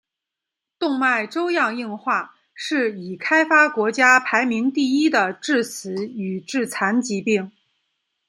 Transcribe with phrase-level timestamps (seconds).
[0.79, 7.51] 动脉粥样硬化是已开发国家排名第一的致死与致残疾病。